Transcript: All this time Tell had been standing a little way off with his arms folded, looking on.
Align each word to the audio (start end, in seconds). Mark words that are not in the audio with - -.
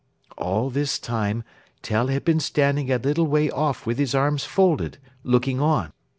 All 0.35 0.71
this 0.71 0.97
time 0.97 1.43
Tell 1.83 2.07
had 2.07 2.25
been 2.25 2.39
standing 2.39 2.91
a 2.91 2.97
little 2.97 3.27
way 3.27 3.51
off 3.51 3.85
with 3.85 3.99
his 3.99 4.15
arms 4.15 4.43
folded, 4.45 4.97
looking 5.23 5.59
on. 5.61 5.93